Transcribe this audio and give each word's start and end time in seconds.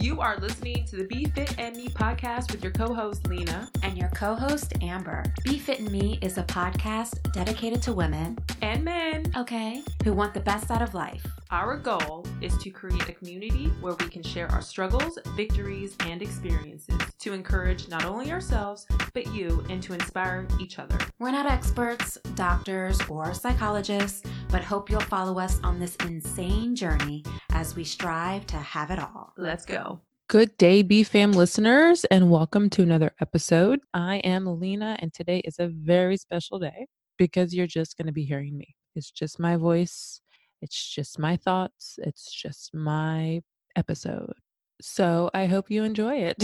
You 0.00 0.20
are 0.20 0.38
listening 0.38 0.84
to 0.84 0.96
the 0.96 1.02
Be 1.02 1.24
Fit 1.24 1.58
and 1.58 1.76
Me 1.76 1.88
podcast 1.88 2.52
with 2.52 2.62
your 2.62 2.70
co 2.72 2.94
host, 2.94 3.26
Lena. 3.26 3.68
And 3.82 3.98
your 3.98 4.10
co 4.10 4.36
host, 4.36 4.74
Amber. 4.80 5.24
Be 5.42 5.58
Fit 5.58 5.80
and 5.80 5.90
Me 5.90 6.20
is 6.22 6.38
a 6.38 6.44
podcast 6.44 7.32
dedicated 7.32 7.82
to 7.82 7.92
women 7.92 8.38
and 8.62 8.84
men, 8.84 9.32
okay, 9.36 9.82
who 10.04 10.12
want 10.12 10.34
the 10.34 10.40
best 10.40 10.70
out 10.70 10.82
of 10.82 10.94
life. 10.94 11.26
Our 11.50 11.76
goal 11.76 12.24
is 12.40 12.56
to 12.58 12.70
create 12.70 13.08
a 13.08 13.12
community 13.12 13.72
where 13.80 13.94
we 13.94 14.06
can 14.08 14.22
share 14.22 14.48
our 14.52 14.62
struggles, 14.62 15.18
victories, 15.34 15.96
and 16.00 16.22
experiences 16.22 16.98
to 17.18 17.32
encourage 17.32 17.88
not 17.88 18.04
only 18.04 18.30
ourselves, 18.30 18.86
but 19.14 19.26
you, 19.34 19.64
and 19.68 19.82
to 19.82 19.94
inspire 19.94 20.46
each 20.60 20.78
other. 20.78 20.98
We're 21.18 21.32
not 21.32 21.46
experts, 21.46 22.18
doctors, 22.34 23.00
or 23.08 23.34
psychologists, 23.34 24.22
but 24.50 24.62
hope 24.62 24.90
you'll 24.90 25.00
follow 25.00 25.38
us 25.38 25.60
on 25.62 25.78
this 25.78 25.96
insane 26.04 26.74
journey 26.74 27.24
as 27.50 27.76
we 27.76 27.84
strive 27.84 28.46
to 28.46 28.56
have 28.56 28.90
it 28.90 28.98
all. 28.98 29.32
Let's 29.36 29.64
go. 29.64 30.00
Good 30.28 30.56
day, 30.58 30.82
B 30.82 31.02
fam 31.02 31.32
listeners, 31.32 32.04
and 32.06 32.30
welcome 32.30 32.70
to 32.70 32.82
another 32.82 33.12
episode. 33.20 33.80
I 33.94 34.16
am 34.18 34.46
Lena, 34.60 34.96
and 35.00 35.12
today 35.12 35.40
is 35.44 35.58
a 35.58 35.68
very 35.68 36.16
special 36.16 36.58
day 36.58 36.86
because 37.16 37.54
you're 37.54 37.66
just 37.66 37.96
going 37.96 38.06
to 38.06 38.12
be 38.12 38.24
hearing 38.24 38.56
me. 38.56 38.74
It's 38.94 39.10
just 39.10 39.38
my 39.38 39.56
voice 39.56 40.20
it's 40.60 40.94
just 40.94 41.18
my 41.18 41.36
thoughts, 41.36 41.98
it's 42.02 42.32
just 42.32 42.74
my 42.74 43.42
episode. 43.76 44.34
So 44.80 45.30
I 45.34 45.46
hope 45.46 45.70
you 45.70 45.84
enjoy 45.84 46.16
it. 46.16 46.42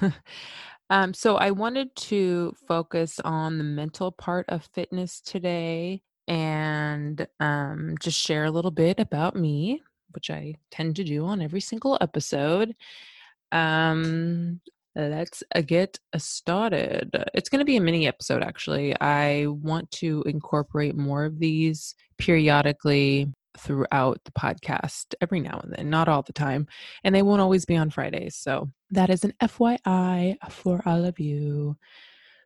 um, 0.90 1.14
so 1.14 1.36
I 1.36 1.50
wanted 1.50 1.94
to 1.96 2.54
focus 2.66 3.20
on 3.24 3.58
the 3.58 3.64
mental 3.64 4.12
part 4.12 4.46
of 4.48 4.68
fitness 4.74 5.20
today 5.20 6.02
and 6.28 7.26
um, 7.40 7.96
just 8.00 8.18
share 8.18 8.44
a 8.44 8.50
little 8.50 8.70
bit 8.70 9.00
about 9.00 9.36
me, 9.36 9.82
which 10.12 10.30
I 10.30 10.54
tend 10.70 10.96
to 10.96 11.04
do 11.04 11.24
on 11.24 11.42
every 11.42 11.60
single 11.60 11.98
episode. 12.00 12.74
Um, 13.50 14.60
let's 14.94 15.42
uh, 15.54 15.60
get 15.62 15.98
started. 16.16 17.10
It's 17.34 17.48
going 17.48 17.60
to 17.60 17.64
be 17.64 17.76
a 17.76 17.80
mini 17.80 18.06
episode, 18.06 18.42
actually. 18.42 18.98
I 19.00 19.46
want 19.46 19.90
to 19.92 20.22
incorporate 20.26 20.96
more 20.96 21.24
of 21.24 21.38
these 21.38 21.94
periodically 22.18 23.32
throughout 23.58 24.20
the 24.24 24.32
podcast 24.32 25.14
every 25.20 25.40
now 25.40 25.60
and 25.62 25.72
then, 25.72 25.90
not 25.90 26.08
all 26.08 26.22
the 26.22 26.32
time. 26.32 26.66
And 27.04 27.14
they 27.14 27.22
won't 27.22 27.40
always 27.40 27.64
be 27.64 27.76
on 27.76 27.90
Fridays. 27.90 28.36
So 28.36 28.70
that 28.90 29.10
is 29.10 29.24
an 29.24 29.34
FYI 29.42 30.36
for 30.50 30.82
all 30.86 31.04
of 31.04 31.18
you. 31.18 31.76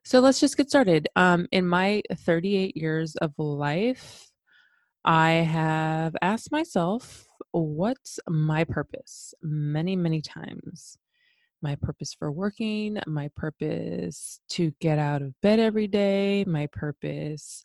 So 0.07 0.21
let's 0.21 0.39
just 0.39 0.57
get 0.57 0.69
started. 0.69 1.09
Um, 1.17 1.49
in 1.51 1.67
my 1.67 2.01
38 2.15 2.77
years 2.77 3.17
of 3.17 3.33
life, 3.39 4.31
I 5.05 5.31
have 5.31 6.15
asked 6.23 6.53
myself, 6.53 7.27
what's 7.51 8.21
my 8.29 8.63
purpose? 8.63 9.35
Many, 9.43 9.97
many 9.97 10.23
times. 10.23 10.97
My 11.61 11.75
purpose 11.75 12.15
for 12.17 12.31
working, 12.31 13.01
my 13.09 13.31
purpose 13.35 14.39
to 14.51 14.73
get 14.81 15.01
out 15.01 15.23
of 15.23 15.35
bed 15.41 15.59
every 15.59 15.89
day, 15.89 16.45
my 16.47 16.69
purpose 16.69 17.65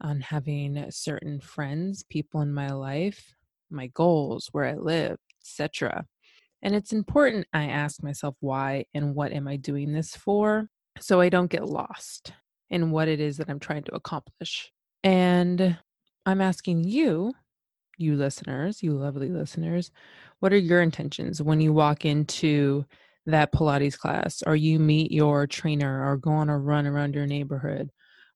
on 0.00 0.22
having 0.22 0.86
certain 0.88 1.38
friends, 1.38 2.02
people 2.02 2.40
in 2.40 2.54
my 2.54 2.70
life, 2.70 3.34
my 3.70 3.88
goals, 3.88 4.48
where 4.52 4.64
I 4.64 4.76
live, 4.76 5.18
etc. 5.42 6.06
And 6.62 6.74
it's 6.74 6.94
important 6.94 7.46
I 7.52 7.64
ask 7.64 8.02
myself 8.02 8.36
why 8.40 8.86
and 8.94 9.14
what 9.14 9.32
am 9.32 9.46
I 9.46 9.56
doing 9.56 9.92
this 9.92 10.16
for 10.16 10.70
so 11.00 11.20
I 11.20 11.28
don't 11.28 11.50
get 11.50 11.68
lost 11.68 12.32
in 12.70 12.90
what 12.90 13.08
it 13.08 13.20
is 13.20 13.38
that 13.38 13.48
I'm 13.48 13.60
trying 13.60 13.84
to 13.84 13.94
accomplish. 13.94 14.70
And 15.02 15.78
I'm 16.26 16.40
asking 16.40 16.84
you, 16.84 17.32
you 17.96 18.16
listeners, 18.16 18.82
you 18.82 18.92
lovely 18.92 19.28
listeners, 19.28 19.90
what 20.40 20.52
are 20.52 20.58
your 20.58 20.82
intentions 20.82 21.42
when 21.42 21.60
you 21.60 21.72
walk 21.72 22.04
into 22.04 22.84
that 23.26 23.52
Pilates 23.52 23.98
class 23.98 24.42
or 24.46 24.56
you 24.56 24.78
meet 24.78 25.10
your 25.10 25.46
trainer 25.46 26.08
or 26.08 26.16
go 26.16 26.30
on 26.30 26.48
a 26.48 26.58
run 26.58 26.86
around 26.86 27.14
your 27.14 27.26
neighborhood 27.26 27.90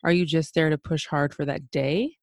are 0.04 0.12
you 0.12 0.26
just 0.26 0.54
there 0.54 0.70
to 0.70 0.78
push 0.78 1.06
hard 1.06 1.32
for 1.34 1.44
that 1.44 1.70
day? 1.70 2.16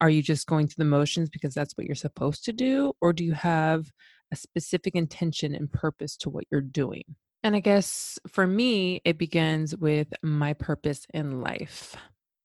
Are 0.00 0.10
you 0.10 0.22
just 0.22 0.46
going 0.46 0.66
through 0.66 0.84
the 0.84 0.90
motions 0.90 1.28
because 1.28 1.52
that's 1.52 1.76
what 1.76 1.86
you're 1.86 1.94
supposed 1.94 2.44
to 2.46 2.52
do? 2.52 2.94
Or 3.00 3.12
do 3.12 3.24
you 3.24 3.34
have 3.34 3.90
a 4.32 4.36
specific 4.36 4.94
intention 4.94 5.54
and 5.54 5.70
purpose 5.70 6.16
to 6.18 6.30
what 6.30 6.44
you're 6.50 6.62
doing? 6.62 7.04
And 7.42 7.56
I 7.56 7.60
guess 7.60 8.18
for 8.28 8.46
me, 8.46 9.00
it 9.04 9.18
begins 9.18 9.74
with 9.76 10.12
my 10.22 10.52
purpose 10.52 11.06
in 11.14 11.40
life. 11.40 11.96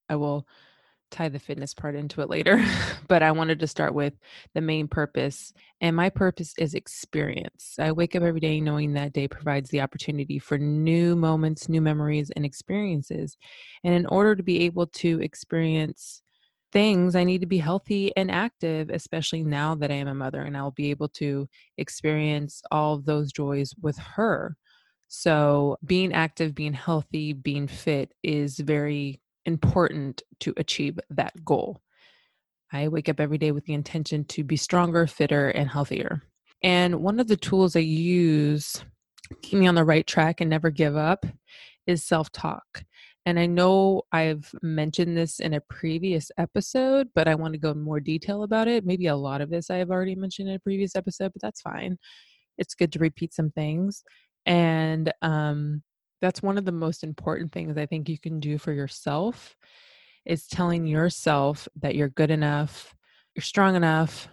I 0.09 0.15
will 0.15 0.47
tie 1.11 1.29
the 1.29 1.39
fitness 1.39 1.73
part 1.73 1.95
into 1.95 2.21
it 2.21 2.29
later, 2.29 2.63
but 3.07 3.21
I 3.21 3.31
wanted 3.31 3.59
to 3.59 3.67
start 3.67 3.93
with 3.93 4.13
the 4.53 4.61
main 4.61 4.87
purpose. 4.87 5.53
And 5.81 5.95
my 5.95 6.09
purpose 6.09 6.53
is 6.57 6.73
experience. 6.73 7.75
I 7.77 7.91
wake 7.91 8.15
up 8.15 8.23
every 8.23 8.39
day 8.39 8.61
knowing 8.61 8.93
that 8.93 9.13
day 9.13 9.27
provides 9.27 9.69
the 9.69 9.81
opportunity 9.81 10.39
for 10.39 10.57
new 10.57 11.15
moments, 11.15 11.69
new 11.69 11.81
memories, 11.81 12.31
and 12.35 12.45
experiences. 12.45 13.37
And 13.83 13.93
in 13.93 14.05
order 14.07 14.35
to 14.35 14.43
be 14.43 14.63
able 14.63 14.87
to 14.87 15.21
experience 15.21 16.21
things, 16.71 17.15
I 17.15 17.23
need 17.23 17.41
to 17.41 17.47
be 17.47 17.57
healthy 17.57 18.15
and 18.17 18.31
active, 18.31 18.89
especially 18.89 19.43
now 19.43 19.75
that 19.75 19.91
I 19.91 19.95
am 19.95 20.07
a 20.07 20.15
mother 20.15 20.41
and 20.41 20.57
I'll 20.57 20.71
be 20.71 20.89
able 20.89 21.09
to 21.09 21.47
experience 21.77 22.61
all 22.71 22.99
those 22.99 23.31
joys 23.31 23.73
with 23.81 23.97
her. 23.97 24.55
So, 25.07 25.77
being 25.85 26.13
active, 26.13 26.55
being 26.55 26.73
healthy, 26.73 27.33
being 27.33 27.67
fit 27.67 28.13
is 28.23 28.57
very 28.57 29.21
important 29.45 30.23
to 30.41 30.53
achieve 30.57 30.99
that 31.11 31.33
goal. 31.45 31.81
I 32.73 32.87
wake 32.87 33.07
up 33.09 33.19
every 33.19 33.37
day 33.37 33.51
with 33.51 33.65
the 33.65 33.73
intention 33.73 34.25
to 34.25 34.43
be 34.43 34.57
stronger, 34.57 35.07
fitter, 35.07 35.49
and 35.49 35.69
healthier. 35.69 36.23
And 36.63 37.01
one 37.01 37.19
of 37.19 37.27
the 37.27 37.37
tools 37.37 37.75
I 37.75 37.79
use 37.79 38.83
keep 39.41 39.59
me 39.59 39.67
on 39.67 39.75
the 39.75 39.83
right 39.83 40.05
track 40.05 40.41
and 40.41 40.49
never 40.49 40.69
give 40.69 40.95
up 40.95 41.25
is 41.87 42.03
self 42.03 42.31
talk. 42.31 42.83
And 43.27 43.39
I 43.39 43.47
know 43.47 44.03
I've 44.11 44.51
mentioned 44.61 45.17
this 45.17 45.39
in 45.39 45.53
a 45.53 45.61
previous 45.61 46.29
episode, 46.37 47.09
but 47.15 47.27
I 47.27 47.33
want 47.33 47.53
to 47.53 47.59
go 47.59 47.71
in 47.71 47.81
more 47.81 47.99
detail 47.99 48.43
about 48.43 48.67
it. 48.67 48.85
Maybe 48.85 49.07
a 49.07 49.15
lot 49.15 49.41
of 49.41 49.49
this 49.49 49.69
I 49.69 49.77
have 49.77 49.89
already 49.89 50.15
mentioned 50.15 50.49
in 50.49 50.55
a 50.55 50.59
previous 50.59 50.95
episode, 50.95 51.33
but 51.33 51.41
that's 51.41 51.61
fine. 51.61 51.97
It's 52.57 52.75
good 52.75 52.91
to 52.93 52.99
repeat 52.99 53.33
some 53.33 53.49
things. 53.51 54.03
And 54.45 55.11
um, 55.21 55.81
that's 56.21 56.43
one 56.43 56.57
of 56.57 56.65
the 56.65 56.71
most 56.71 57.03
important 57.03 57.51
things 57.51 57.77
I 57.77 57.85
think 57.85 58.09
you 58.09 58.19
can 58.19 58.39
do 58.39 58.57
for 58.57 58.73
yourself 58.73 59.55
is 60.25 60.47
telling 60.47 60.87
yourself 60.87 61.67
that 61.81 61.95
you're 61.95 62.09
good 62.09 62.31
enough, 62.31 62.95
you're 63.35 63.43
strong 63.43 63.75
enough, 63.75 64.27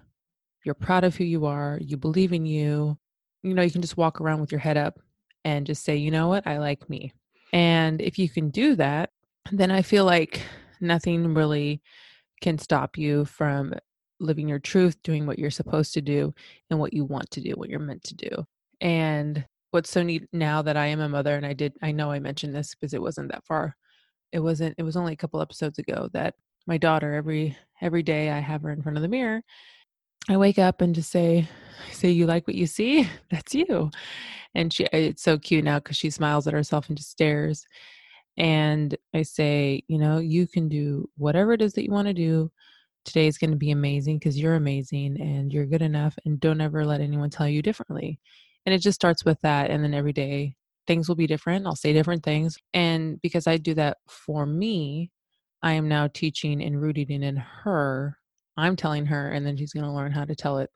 you're 0.65 0.75
proud 0.75 1.05
of 1.05 1.17
who 1.17 1.25
you 1.25 1.45
are, 1.47 1.78
you 1.81 1.97
believe 1.97 2.33
in 2.33 2.47
you. 2.47 2.99
You 3.43 3.55
know, 3.55 3.62
you 3.62 3.71
can 3.71 3.83
just 3.83 3.97
walk 3.97 4.21
around 4.21 4.41
with 4.41 4.53
your 4.53 4.61
head 4.61 4.77
up 4.77 5.01
and 5.45 5.67
just 5.67 5.84
say, 5.84 5.97
you 5.97 6.11
know 6.11 6.28
what, 6.28 6.47
I 6.47 6.59
like 6.59 6.89
me. 6.89 7.12
And 7.53 8.01
if 8.01 8.19
you 8.19 8.28
can 8.28 8.51
do 8.51 8.77
that, 8.77 9.11
then 9.51 9.71
I 9.71 9.83
feel 9.83 10.05
like 10.05 10.41
nothing 10.81 11.34
really 11.34 11.83
can 12.41 12.59
stop 12.59 12.97
you 12.97 13.25
from 13.25 13.75
living 14.21 14.49
your 14.49 14.61
truth, 14.61 15.03
doing 15.03 15.27
what 15.27 15.39
you're 15.39 15.51
supposed 15.51 15.93
to 15.95 16.01
do, 16.01 16.33
and 16.71 16.78
what 16.78 16.95
you 16.95 17.05
want 17.05 17.31
to 17.33 17.41
do, 17.41 17.53
what 17.53 17.69
you're 17.69 17.81
meant 17.81 18.05
to 18.05 18.15
do. 18.15 18.47
And 18.81 19.45
what's 19.72 19.91
so 19.91 20.03
neat 20.03 20.28
now 20.33 20.62
that 20.62 20.77
I 20.77 20.87
am 20.87 21.00
a 21.00 21.09
mother, 21.09 21.34
and 21.34 21.44
I 21.44 21.55
did, 21.55 21.75
I 21.83 21.93
know 21.93 22.12
I 22.12 22.21
mentioned 22.21 22.55
this 22.55 22.75
because 22.75 22.94
it 22.94 23.03
wasn't 23.03 23.33
that 23.33 23.44
far. 23.44 23.77
It 24.31 24.41
wasn't, 24.41 24.75
it 24.78 24.83
was 24.83 24.97
only 24.97 25.15
a 25.15 25.16
couple 25.16 25.41
episodes 25.41 25.78
ago 25.78 26.09
that 26.12 26.34
my 26.66 26.78
daughter, 26.78 27.15
every, 27.15 27.56
every 27.81 28.03
day 28.03 28.31
I 28.31 28.38
have 28.38 28.62
her 28.62 28.71
in 28.71 28.83
front 28.83 28.97
of 28.97 29.03
the 29.03 29.09
mirror, 29.09 29.43
I 30.28 30.37
wake 30.37 30.59
up 30.59 30.81
and 30.81 30.94
just 30.94 31.10
say, 31.10 31.49
say, 31.91 32.10
you 32.10 32.27
like 32.27 32.47
what 32.47 32.55
you 32.55 32.66
see? 32.66 33.09
That's 33.31 33.55
you. 33.55 33.91
And 34.55 34.72
she, 34.72 34.84
it's 34.93 35.22
so 35.22 35.38
cute 35.38 35.65
now 35.65 35.78
because 35.78 35.97
she 35.97 36.10
smiles 36.10 36.47
at 36.47 36.53
herself 36.53 36.89
and 36.89 36.97
just 36.97 37.10
stares. 37.10 37.66
And 38.37 38.97
I 39.15 39.22
say, 39.22 39.83
you 39.89 39.99
know, 39.99 40.19
you 40.19 40.47
can 40.47 40.69
do 40.69 41.09
whatever 41.16 41.53
it 41.53 41.62
is 41.62 41.72
that 41.75 41.84
you 41.84 41.91
want 41.91 42.09
to 42.09 42.15
do. 42.15 42.50
Today 43.04 43.27
is 43.27 43.39
going 43.39 43.50
to 43.50 43.56
be 43.56 43.72
amazing 43.72 44.19
because 44.19 44.39
you're 44.39 44.54
amazing 44.54 45.21
and 45.21 45.53
you're 45.53 45.66
good 45.66 45.83
enough. 45.83 46.16
And 46.24 46.39
don't 46.39 46.60
ever 46.60 46.84
let 46.84 47.01
anyone 47.01 47.30
tell 47.30 47.48
you 47.48 47.63
differently. 47.63 48.21
And 48.64 48.74
it 48.74 48.78
just 48.78 48.94
starts 48.94 49.24
with 49.24 49.41
that. 49.42 49.70
And 49.70 49.82
then 49.82 49.94
every 49.94 50.12
day 50.12 50.54
things 50.86 51.09
will 51.09 51.16
be 51.16 51.26
different. 51.26 51.66
I'll 51.66 51.76
say 51.76 51.92
different 51.92 52.22
things. 52.22 52.56
And 52.74 53.20
because 53.22 53.47
I 53.47 53.56
do 53.56 53.74
that 53.74 53.98
for 54.09 54.47
me, 54.47 55.10
I 55.62 55.72
am 55.72 55.88
now 55.88 56.09
teaching 56.09 56.62
and 56.62 56.80
rooting 56.80 57.10
in 57.10 57.36
her. 57.36 58.18
I'm 58.56 58.76
telling 58.76 59.06
her, 59.06 59.30
and 59.30 59.47
then 59.47 59.56
she's 59.56 59.72
going 59.72 59.86
to 59.86 59.92
learn 59.92 60.12
how 60.12 60.24
to 60.24 60.34
tell 60.34 60.59
it 60.59 60.70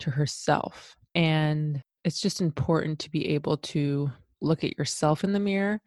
to 0.00 0.10
herself. 0.10 0.96
And 1.14 1.82
it's 2.04 2.20
just 2.20 2.40
important 2.40 2.98
to 3.00 3.10
be 3.10 3.28
able 3.28 3.58
to 3.58 4.10
look 4.40 4.64
at 4.64 4.76
yourself 4.76 5.22
in 5.24 5.32
the 5.32 5.40
mirror 5.40 5.80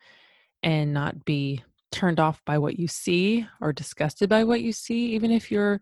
and 0.63 0.93
not 0.93 1.25
be 1.25 1.63
turned 1.91 2.19
off 2.19 2.41
by 2.45 2.57
what 2.57 2.79
you 2.79 2.87
see 2.87 3.47
or 3.61 3.71
disgusted 3.71 4.29
by 4.29 4.43
what 4.43 4.61
you 4.61 4.73
see 4.73 5.13
even 5.13 5.31
if 5.31 5.51
you're 5.51 5.79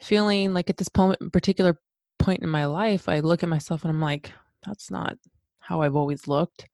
feeling 0.00 0.52
like 0.52 0.68
at 0.68 0.76
this 0.76 0.88
particular 0.88 1.78
point 2.18 2.42
in 2.42 2.48
my 2.48 2.64
life 2.64 3.08
i 3.08 3.20
look 3.20 3.42
at 3.42 3.48
myself 3.48 3.84
and 3.84 3.90
i'm 3.90 4.00
like 4.00 4.32
that's 4.64 4.90
not 4.90 5.16
how 5.60 5.82
I've 5.82 5.96
always 5.96 6.28
looked. 6.28 6.68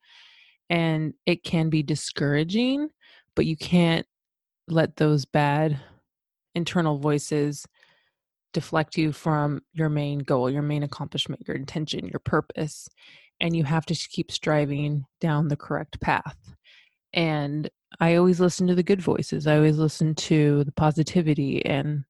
And 0.71 1.15
it 1.27 1.45
can 1.45 1.71
be 1.71 1.83
discouraging, 1.83 2.89
but 3.35 3.47
you 3.47 3.57
can't 3.57 4.07
let 4.69 4.97
those 4.97 5.25
bad 5.25 5.81
internal 6.55 6.99
voices 6.99 7.67
deflect 8.53 8.97
you 8.97 9.13
from 9.13 9.63
your 9.73 9.89
main 9.89 10.19
goal, 10.21 10.51
your 10.51 10.63
main 10.63 10.83
accomplishment, 10.83 11.47
your 11.47 11.57
intention, 11.57 12.07
your 12.07 12.21
purpose. 12.21 12.89
and 13.41 13.55
you 13.57 13.65
have 13.65 13.87
to 13.87 13.95
keep 13.95 14.33
striving 14.33 15.05
down 15.21 15.49
the 15.49 15.57
correct 15.57 16.01
path. 16.01 16.37
And 17.13 17.71
I 18.01 18.17
always 18.17 18.41
listen 18.41 18.67
to 18.67 18.75
the 18.75 18.83
good 18.83 19.01
voices. 19.01 19.47
I 19.47 19.57
always 19.57 19.79
listen 19.79 20.15
to 20.17 20.65
the 20.65 20.73
positivity 20.73 21.65
and 21.65 22.05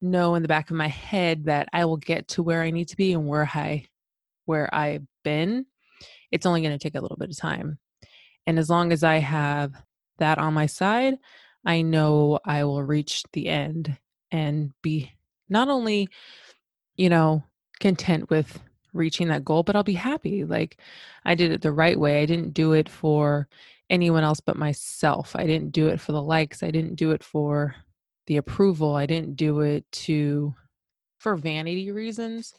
know 0.00 0.34
in 0.36 0.42
the 0.42 0.48
back 0.48 0.70
of 0.70 0.76
my 0.76 0.88
head 0.88 1.46
that 1.46 1.68
I 1.72 1.84
will 1.84 1.96
get 1.96 2.28
to 2.28 2.42
where 2.42 2.62
I 2.62 2.70
need 2.70 2.88
to 2.88 2.96
be 2.96 3.12
and 3.12 3.26
where 3.26 3.50
I 3.52 3.86
where 4.46 4.72
I've 4.74 5.02
been. 5.28 5.66
It's 6.30 6.46
only 6.46 6.62
going 6.62 6.72
to 6.76 6.82
take 6.82 6.94
a 6.94 7.00
little 7.02 7.18
bit 7.18 7.28
of 7.28 7.36
time. 7.36 7.78
And 8.46 8.58
as 8.58 8.70
long 8.70 8.92
as 8.92 9.04
I 9.04 9.18
have 9.18 9.74
that 10.16 10.38
on 10.38 10.54
my 10.54 10.64
side, 10.64 11.16
I 11.66 11.82
know 11.82 12.38
I 12.46 12.64
will 12.64 12.82
reach 12.82 13.24
the 13.34 13.48
end 13.48 13.98
and 14.30 14.72
be 14.82 15.12
not 15.50 15.68
only, 15.68 16.08
you 16.96 17.10
know, 17.10 17.44
content 17.78 18.30
with 18.30 18.58
reaching 18.94 19.28
that 19.28 19.44
goal, 19.44 19.62
but 19.62 19.76
I'll 19.76 19.82
be 19.82 19.92
happy. 19.92 20.44
Like 20.44 20.80
I 21.26 21.34
did 21.34 21.52
it 21.52 21.60
the 21.60 21.72
right 21.72 21.98
way. 22.00 22.22
I 22.22 22.26
didn't 22.26 22.54
do 22.54 22.72
it 22.72 22.88
for 22.88 23.48
anyone 23.90 24.24
else 24.24 24.40
but 24.40 24.56
myself. 24.56 25.36
I 25.36 25.46
didn't 25.46 25.72
do 25.72 25.88
it 25.88 26.00
for 26.00 26.12
the 26.12 26.22
likes. 26.22 26.62
I 26.62 26.70
didn't 26.70 26.94
do 26.94 27.10
it 27.10 27.22
for 27.22 27.74
the 28.26 28.38
approval. 28.38 28.94
I 28.94 29.04
didn't 29.04 29.36
do 29.36 29.60
it 29.60 29.84
to 29.92 30.54
for 31.18 31.36
vanity 31.36 31.90
reasons. 31.90 32.54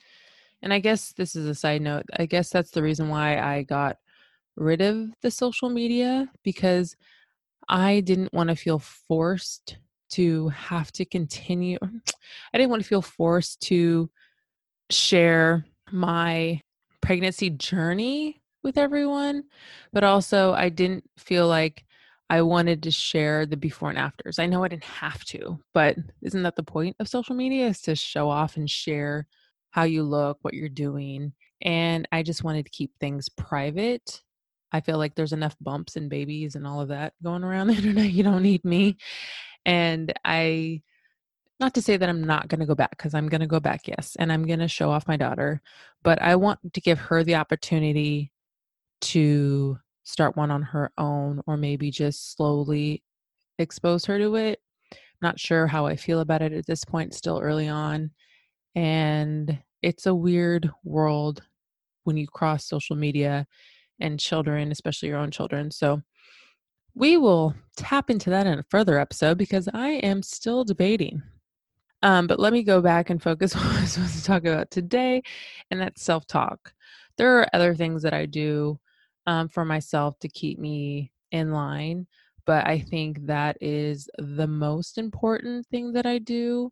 And 0.62 0.74
I 0.74 0.80
guess 0.80 1.14
this 1.14 1.36
is 1.36 1.46
a 1.46 1.56
side 1.56 1.82
note. 1.82 2.06
I 2.18 2.26
guess 2.26 2.50
that's 2.50 2.72
the 2.72 2.84
reason 2.84 3.10
why 3.10 3.40
I 3.40 3.64
got 3.64 3.98
rid 4.56 4.82
of 4.82 5.10
the 5.22 5.32
social 5.32 5.70
media 5.70 6.30
because 6.44 6.96
I 7.68 8.02
didn't 8.02 8.34
want 8.34 8.50
to 8.50 8.56
feel 8.56 8.80
forced 8.80 9.78
to 10.12 10.50
have 10.50 10.92
to 10.94 11.06
continue. 11.06 11.78
I 12.54 12.58
didn't 12.58 12.72
want 12.72 12.82
to 12.82 12.88
feel 12.88 13.02
forced 13.02 13.62
to 13.62 14.10
share 14.90 15.66
my 15.92 16.62
pregnancy 17.02 17.50
journey 17.50 18.42
with 18.64 18.78
everyone, 18.78 19.44
but 19.94 20.04
also 20.04 20.54
I 20.54 20.70
didn't 20.70 21.10
feel 21.18 21.48
like 21.48 21.86
I 22.30 22.42
wanted 22.42 22.84
to 22.84 22.92
share 22.92 23.46
the 23.46 23.58
before 23.58 23.90
and 23.90 23.98
afters. 23.98 24.38
I 24.38 24.46
know 24.46 24.64
I 24.64 24.68
didn't 24.68 24.84
have 24.84 25.24
to, 25.26 25.60
but 25.74 25.96
isn't 26.22 26.44
that 26.44 26.56
the 26.56 26.64
point 26.64 26.96
of 27.00 27.08
social 27.08 27.36
media 27.36 27.68
is 27.68 27.82
to 27.82 27.96
show 27.96 28.30
off 28.30 28.58
and 28.58 28.70
share 28.70 29.28
how 29.71 29.83
you 29.83 30.04
look, 30.04 30.39
what 30.42 30.54
you're 30.54 30.69
doing. 30.69 31.33
And 31.62 32.07
I 32.12 32.24
just 32.24 32.44
wanted 32.44 32.66
to 32.66 32.71
keep 32.71 32.92
things 33.00 33.30
private. 33.30 34.21
I 34.71 34.81
feel 34.81 34.98
like 34.98 35.16
there's 35.16 35.33
enough 35.33 35.56
bumps 35.62 35.95
and 35.95 36.10
babies 36.10 36.56
and 36.56 36.66
all 36.66 36.81
of 36.81 36.89
that 36.89 37.13
going 37.24 37.44
around 37.44 37.68
the 37.68 37.75
internet. 37.75 38.12
You 38.12 38.24
don't 38.24 38.44
need 38.44 38.63
me. 38.66 38.98
And 39.66 40.13
I 40.24 40.81
not 41.60 41.74
to 41.74 41.81
say 41.81 41.98
that 41.98 42.07
I'm 42.07 42.24
not 42.24 42.48
going 42.48 42.62
to 42.62 42.66
go 42.66 42.75
back 42.75 42.92
because 42.92 43.13
I'm 43.13 43.27
going 43.27 43.42
to 43.42 43.48
go 43.48 43.60
back, 43.60 43.88
yes, 43.88 44.16
and 44.18 44.31
I'm 44.31 44.48
going 44.48 44.60
to 44.60 44.68
show 44.69 44.89
off 44.89 45.10
my 45.10 45.18
daughter, 45.18 45.62
but 46.04 46.21
I 46.21 46.38
want 46.38 46.74
to 46.74 46.81
give 46.81 47.00
her 47.00 47.24
the 47.24 47.36
opportunity 47.36 48.31
to 49.01 49.77
start 50.04 50.38
one 50.38 50.51
on 50.51 50.62
her 50.62 50.92
own 50.98 51.42
or 51.48 51.57
maybe 51.57 51.92
just 51.92 52.36
slowly 52.36 53.04
expose 53.57 54.06
her 54.06 54.18
to 54.18 54.36
it. 54.36 54.60
Not 55.21 55.39
sure 55.39 55.68
how 55.68 55.86
I 55.86 55.98
feel 55.98 56.21
about 56.21 56.42
it 56.42 56.54
at 56.54 56.66
this 56.66 56.86
point, 56.86 57.13
still 57.13 57.39
early 57.39 57.68
on. 57.68 58.12
And 58.75 59.60
it's 59.81 60.06
a 60.06 60.16
weird 60.16 60.71
world 60.83 61.42
when 62.04 62.18
you 62.18 62.27
cross 62.27 62.66
social 62.66 62.95
media 62.95 63.45
and 64.00 64.19
children, 64.19 64.71
especially 64.71 65.10
your 65.10 65.18
own 65.18 65.31
children. 65.31 65.71
So 65.71 66.01
we 66.95 67.18
will 67.18 67.56
tap 67.77 68.10
into 68.10 68.30
that 68.30 68.48
in 68.48 68.60
a 68.60 68.66
further 68.69 69.00
episode 69.00 69.38
because 69.38 69.69
I 69.74 69.89
am 69.89 70.24
still 70.24 70.63
debating. 70.63 71.21
Um, 72.01 72.27
but 72.27 72.39
let 72.39 72.54
me 72.54 72.63
go 72.63 72.81
back 72.81 73.10
and 73.10 73.21
focus 73.21 73.56
on 73.56 73.66
what 73.66 73.77
I 73.77 73.81
was 73.81 73.92
supposed 73.94 74.18
to 74.18 74.24
talk 74.24 74.45
about 74.45 74.71
today, 74.71 75.21
and 75.69 75.80
that's 75.80 76.04
self 76.04 76.25
talk. 76.27 76.74
There 77.18 77.39
are 77.39 77.48
other 77.54 77.75
things 77.75 78.04
that 78.04 78.13
I 78.13 78.25
do 78.25 78.80
um, 79.27 79.50
for 79.50 79.66
myself 79.66 80.18
to 80.19 80.30
keep 80.30 80.60
me 80.60 81.12
in 81.31 81.51
line. 81.51 82.07
But 82.45 82.66
I 82.66 82.80
think 82.80 83.27
that 83.27 83.57
is 83.62 84.10
the 84.18 84.48
most 84.48 84.98
important 84.98 85.68
thing 85.68 85.94
that 85.94 86.06
I 86.06 86.18
do. 86.18 86.71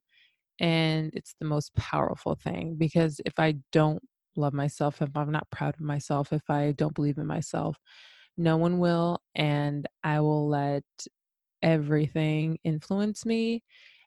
And 0.59 1.11
it's 1.13 1.35
the 1.39 1.45
most 1.47 1.75
powerful 1.75 2.35
thing 2.35 2.75
because 2.77 3.21
if 3.25 3.33
I 3.37 3.55
don't 3.71 4.01
love 4.35 4.53
myself, 4.53 5.01
if 5.01 5.15
I'm 5.15 5.31
not 5.31 5.49
proud 5.51 5.75
of 5.75 5.81
myself, 5.81 6.33
if 6.33 6.49
I 6.49 6.71
don't 6.71 6.95
believe 6.95 7.17
in 7.17 7.27
myself, 7.27 7.77
no 8.37 8.57
one 8.57 8.79
will. 8.79 9.21
And 9.35 9.87
I 10.03 10.19
will 10.19 10.47
let 10.47 10.83
everything 11.61 12.59
influence 12.63 13.25
me. 13.25 13.63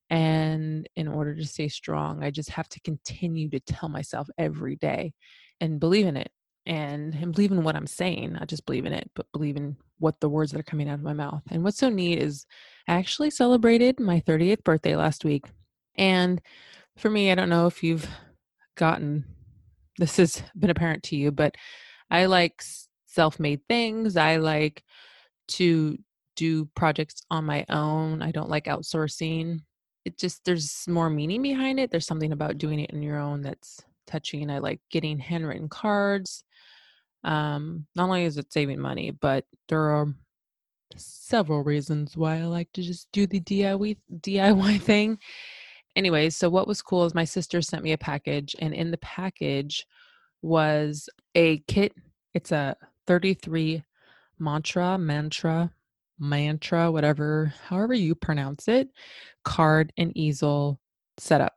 And 0.08 0.88
in 0.96 1.06
order 1.06 1.36
to 1.36 1.46
stay 1.46 1.68
strong, 1.68 2.24
I 2.24 2.30
just 2.30 2.50
have 2.50 2.68
to 2.70 2.80
continue 2.80 3.48
to 3.50 3.60
tell 3.60 3.88
myself 3.88 4.28
every 4.38 4.76
day 4.76 5.12
and 5.60 5.78
believe 5.78 6.06
in 6.06 6.16
it 6.16 6.30
and, 6.66 7.14
and 7.14 7.32
believe 7.32 7.52
in 7.52 7.62
what 7.62 7.76
I'm 7.76 7.86
saying, 7.86 8.32
not 8.32 8.48
just 8.48 8.66
believe 8.66 8.86
in 8.86 8.92
it, 8.92 9.08
but 9.14 9.30
believe 9.32 9.56
in 9.56 9.76
what 9.98 10.18
the 10.20 10.28
words 10.28 10.50
that 10.50 10.58
are 10.58 10.64
coming 10.64 10.88
out 10.88 10.94
of 10.94 11.02
my 11.02 11.12
mouth. 11.12 11.42
And 11.50 11.62
what's 11.62 11.78
so 11.78 11.90
neat 11.90 12.18
is 12.18 12.44
I 12.88 12.94
actually 12.94 13.30
celebrated 13.30 14.00
my 14.00 14.20
38th 14.20 14.64
birthday 14.64 14.96
last 14.96 15.24
week. 15.24 15.44
And 16.00 16.40
for 16.96 17.10
me, 17.10 17.30
I 17.30 17.36
don't 17.36 17.50
know 17.50 17.66
if 17.68 17.84
you've 17.84 18.08
gotten 18.74 19.24
this 19.98 20.16
has 20.16 20.42
been 20.58 20.70
apparent 20.70 21.02
to 21.04 21.16
you, 21.16 21.30
but 21.30 21.54
I 22.10 22.24
like 22.24 22.62
self 23.06 23.38
made 23.38 23.60
things. 23.68 24.16
I 24.16 24.36
like 24.36 24.82
to 25.48 25.98
do 26.36 26.64
projects 26.74 27.20
on 27.30 27.44
my 27.44 27.66
own. 27.68 28.22
I 28.22 28.30
don't 28.30 28.48
like 28.48 28.64
outsourcing. 28.64 29.60
It 30.06 30.18
just, 30.18 30.42
there's 30.44 30.86
more 30.88 31.10
meaning 31.10 31.42
behind 31.42 31.78
it. 31.78 31.90
There's 31.90 32.06
something 32.06 32.32
about 32.32 32.56
doing 32.56 32.80
it 32.80 32.94
on 32.94 33.02
your 33.02 33.18
own 33.18 33.42
that's 33.42 33.80
touching. 34.06 34.50
I 34.50 34.58
like 34.58 34.80
getting 34.90 35.18
handwritten 35.18 35.68
cards. 35.68 36.44
Um, 37.22 37.86
not 37.94 38.04
only 38.04 38.24
is 38.24 38.38
it 38.38 38.50
saving 38.50 38.80
money, 38.80 39.10
but 39.10 39.44
there 39.68 39.90
are 39.90 40.06
several 40.96 41.62
reasons 41.62 42.16
why 42.16 42.38
I 42.38 42.44
like 42.44 42.72
to 42.72 42.82
just 42.82 43.08
do 43.12 43.26
the 43.26 43.40
DIY 43.40 43.98
DIY 44.20 44.80
thing. 44.82 45.18
Anyways, 45.96 46.36
so 46.36 46.48
what 46.48 46.68
was 46.68 46.82
cool 46.82 47.04
is 47.04 47.14
my 47.14 47.24
sister 47.24 47.60
sent 47.60 47.82
me 47.82 47.92
a 47.92 47.98
package, 47.98 48.54
and 48.58 48.72
in 48.72 48.90
the 48.90 48.98
package 48.98 49.86
was 50.42 51.08
a 51.34 51.58
kit. 51.60 51.92
It's 52.34 52.52
a 52.52 52.76
33 53.06 53.82
mantra, 54.38 54.98
mantra, 54.98 55.72
mantra, 56.18 56.90
whatever, 56.90 57.52
however 57.68 57.94
you 57.94 58.14
pronounce 58.14 58.68
it, 58.68 58.88
card 59.44 59.92
and 59.96 60.16
easel 60.16 60.78
setup. 61.18 61.54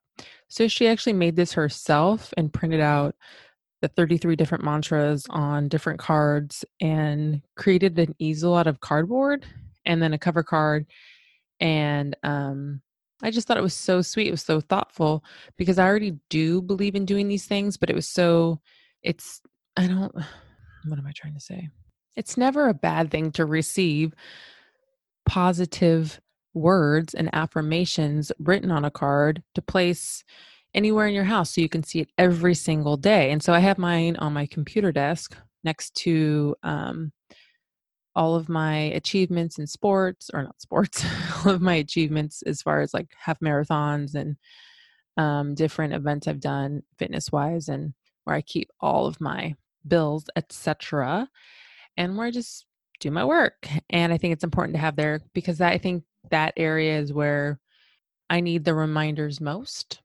So 0.47 0.67
she 0.67 0.87
actually 0.87 1.13
made 1.13 1.35
this 1.35 1.53
herself 1.53 2.33
and 2.37 2.53
printed 2.53 2.81
out 2.81 3.15
the 3.81 3.87
33 3.89 4.35
different 4.35 4.63
mantras 4.63 5.25
on 5.29 5.67
different 5.67 5.99
cards 5.99 6.63
and 6.79 7.41
created 7.55 7.99
an 7.99 8.15
easel 8.17 8.55
out 8.55 8.67
of 8.67 8.79
cardboard 8.79 9.45
and 9.85 10.01
then 10.01 10.13
a 10.13 10.17
cover 10.17 10.41
card 10.41 10.85
and 11.59 12.15
um 12.23 12.81
I 13.23 13.31
just 13.31 13.47
thought 13.47 13.57
it 13.57 13.63
was 13.63 13.73
so 13.73 14.01
sweet. 14.01 14.27
It 14.27 14.31
was 14.31 14.43
so 14.43 14.59
thoughtful 14.59 15.23
because 15.57 15.79
I 15.79 15.85
already 15.85 16.17
do 16.29 16.61
believe 16.61 16.95
in 16.95 17.05
doing 17.05 17.27
these 17.27 17.45
things, 17.45 17.77
but 17.77 17.89
it 17.89 17.95
was 17.95 18.07
so 18.07 18.59
it's 19.01 19.41
I 19.77 19.87
don't 19.87 20.13
what 20.85 20.99
am 20.99 21.07
I 21.07 21.13
trying 21.15 21.33
to 21.33 21.39
say? 21.39 21.69
It's 22.15 22.37
never 22.37 22.67
a 22.67 22.73
bad 22.73 23.09
thing 23.09 23.31
to 23.31 23.45
receive 23.45 24.13
positive 25.25 26.19
words 26.53 27.13
and 27.13 27.29
affirmations 27.33 28.31
written 28.37 28.69
on 28.69 28.85
a 28.85 28.91
card 28.91 29.41
to 29.55 29.61
place 29.61 30.23
anywhere 30.73 31.07
in 31.07 31.13
your 31.13 31.23
house 31.23 31.55
so 31.55 31.61
you 31.61 31.69
can 31.69 31.83
see 31.83 31.99
it 31.99 32.09
every 32.17 32.53
single 32.53 32.97
day. 32.97 33.31
And 33.31 33.41
so 33.41 33.53
I 33.53 33.59
have 33.59 33.77
mine 33.77 34.15
on 34.17 34.33
my 34.33 34.45
computer 34.45 34.91
desk 34.91 35.35
next 35.63 35.95
to 35.95 36.55
um, 36.63 37.11
all 38.15 38.35
of 38.35 38.49
my 38.49 38.75
achievements 38.75 39.57
in 39.57 39.67
sports, 39.67 40.29
or 40.33 40.43
not 40.43 40.61
sports, 40.61 41.05
all 41.45 41.51
of 41.51 41.61
my 41.61 41.75
achievements 41.75 42.41
as 42.43 42.61
far 42.61 42.81
as 42.81 42.93
like 42.93 43.09
half 43.17 43.39
marathons 43.39 44.15
and 44.15 44.37
um, 45.17 45.55
different 45.55 45.93
events 45.93 46.27
I've 46.27 46.39
done 46.39 46.83
fitness 46.97 47.31
wise, 47.31 47.67
and 47.69 47.93
where 48.23 48.35
I 48.35 48.41
keep 48.41 48.69
all 48.79 49.05
of 49.05 49.21
my 49.21 49.55
bills, 49.87 50.25
etc., 50.35 51.29
and 51.97 52.17
where 52.17 52.27
I 52.27 52.31
just 52.31 52.65
do 52.99 53.11
my 53.11 53.25
work. 53.25 53.67
And 53.89 54.13
I 54.13 54.17
think 54.17 54.33
it's 54.33 54.43
important 54.43 54.75
to 54.75 54.81
have 54.81 54.95
there 54.95 55.21
because 55.33 55.61
I 55.61 55.77
think 55.77 56.03
that 56.31 56.53
area 56.57 56.97
is 56.97 57.13
where 57.13 57.59
I 58.29 58.39
need 58.39 58.63
the 58.63 58.73
reminders 58.73 59.41
most 59.41 60.01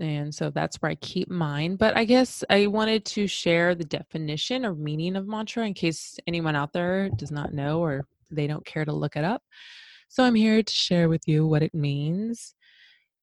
and 0.00 0.34
so 0.34 0.50
that's 0.50 0.76
where 0.82 0.90
I 0.90 0.96
keep 0.96 1.30
mine. 1.30 1.76
But 1.76 1.96
I 1.96 2.04
guess 2.04 2.42
I 2.50 2.66
wanted 2.66 3.04
to 3.06 3.26
share 3.26 3.74
the 3.74 3.84
definition 3.84 4.64
or 4.64 4.74
meaning 4.74 5.16
of 5.16 5.26
mantra 5.26 5.66
in 5.66 5.74
case 5.74 6.18
anyone 6.26 6.56
out 6.56 6.72
there 6.72 7.10
does 7.10 7.30
not 7.30 7.54
know 7.54 7.80
or 7.80 8.06
they 8.30 8.46
don't 8.46 8.66
care 8.66 8.84
to 8.84 8.92
look 8.92 9.16
it 9.16 9.24
up. 9.24 9.42
So 10.08 10.24
I'm 10.24 10.34
here 10.34 10.62
to 10.62 10.72
share 10.72 11.08
with 11.08 11.22
you 11.26 11.46
what 11.46 11.62
it 11.62 11.74
means. 11.74 12.54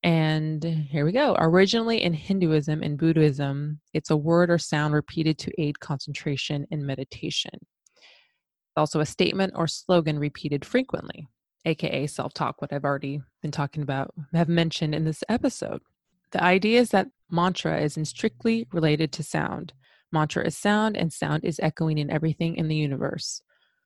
And 0.03 0.63
here 0.63 1.05
we 1.05 1.11
go. 1.11 1.35
Originally 1.37 2.01
in 2.01 2.13
Hinduism 2.13 2.81
and 2.81 2.97
Buddhism, 2.97 3.79
it's 3.93 4.09
a 4.09 4.17
word 4.17 4.49
or 4.49 4.57
sound 4.57 4.93
repeated 4.93 5.37
to 5.39 5.61
aid 5.61 5.79
concentration 5.79 6.65
in 6.71 6.85
meditation. 6.85 7.51
Also, 8.75 8.99
a 8.99 9.05
statement 9.05 9.53
or 9.55 9.67
slogan 9.67 10.17
repeated 10.17 10.65
frequently, 10.65 11.27
aka 11.65 12.07
self 12.07 12.33
talk, 12.33 12.61
what 12.61 12.73
I've 12.73 12.85
already 12.85 13.21
been 13.41 13.51
talking 13.51 13.83
about, 13.83 14.13
have 14.33 14.49
mentioned 14.49 14.95
in 14.95 15.03
this 15.03 15.23
episode. 15.29 15.81
The 16.31 16.43
idea 16.43 16.79
is 16.79 16.89
that 16.89 17.09
mantra 17.29 17.79
is 17.81 17.97
strictly 18.03 18.67
related 18.71 19.11
to 19.13 19.23
sound. 19.23 19.73
Mantra 20.11 20.45
is 20.45 20.57
sound, 20.57 20.97
and 20.97 21.11
sound 21.11 21.45
is 21.45 21.59
echoing 21.61 21.97
in 21.97 22.09
everything 22.09 22.55
in 22.55 22.67
the 22.67 22.75
universe. 22.75 23.41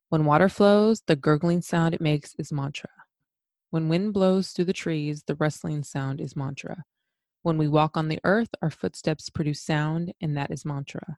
When 0.09 0.25
water 0.25 0.49
flows, 0.49 1.01
the 1.07 1.15
gurgling 1.15 1.61
sound 1.61 1.93
it 1.93 2.01
makes 2.01 2.35
is 2.37 2.51
mantra. 2.51 2.89
When 3.69 3.89
wind 3.89 4.13
blows 4.13 4.51
through 4.51 4.65
the 4.65 4.73
trees, 4.73 5.23
the 5.25 5.35
rustling 5.35 5.83
sound 5.83 6.21
is 6.21 6.35
mantra. 6.35 6.83
When 7.41 7.57
we 7.57 7.67
walk 7.67 7.97
on 7.97 8.07
the 8.07 8.19
earth, 8.23 8.49
our 8.61 8.69
footsteps 8.69 9.29
produce 9.29 9.61
sound, 9.61 10.13
and 10.21 10.37
that 10.37 10.51
is 10.51 10.65
mantra. 10.65 11.17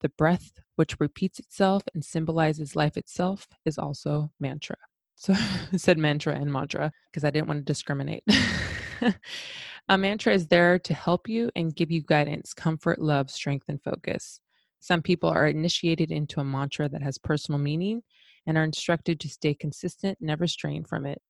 The 0.00 0.08
breath, 0.08 0.52
which 0.76 0.98
repeats 0.98 1.38
itself 1.38 1.82
and 1.94 2.04
symbolizes 2.04 2.74
life 2.74 2.96
itself, 2.96 3.46
is 3.64 3.78
also 3.78 4.32
mantra. 4.40 4.76
So 5.14 5.34
I 5.72 5.76
said 5.76 5.98
mantra 5.98 6.34
and 6.34 6.52
mantra 6.52 6.92
because 7.10 7.24
I 7.24 7.30
didn't 7.30 7.48
want 7.48 7.58
to 7.58 7.64
discriminate. 7.64 8.24
a 9.88 9.98
mantra 9.98 10.32
is 10.32 10.46
there 10.48 10.78
to 10.80 10.94
help 10.94 11.28
you 11.28 11.50
and 11.56 11.74
give 11.74 11.90
you 11.90 12.02
guidance, 12.02 12.52
comfort, 12.54 13.00
love, 13.00 13.30
strength, 13.30 13.66
and 13.68 13.82
focus. 13.82 14.40
Some 14.80 15.02
people 15.02 15.28
are 15.28 15.46
initiated 15.46 16.10
into 16.10 16.40
a 16.40 16.44
mantra 16.44 16.88
that 16.88 17.02
has 17.02 17.18
personal 17.18 17.58
meaning 17.58 18.02
and 18.46 18.56
are 18.56 18.64
instructed 18.64 19.20
to 19.20 19.28
stay 19.28 19.54
consistent, 19.54 20.18
never 20.20 20.46
strain 20.46 20.84
from 20.84 21.06
it. 21.06 21.20